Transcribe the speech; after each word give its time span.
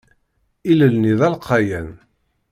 Ilel-nni 0.69 1.13
d 1.19 1.21
alqayan. 1.27 1.89